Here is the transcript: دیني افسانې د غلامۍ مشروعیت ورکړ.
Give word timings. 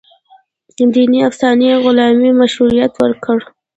دیني 0.93 1.19
افسانې 1.29 1.67
د 1.73 1.75
غلامۍ 1.83 2.31
مشروعیت 2.41 2.93
ورکړ. 3.03 3.37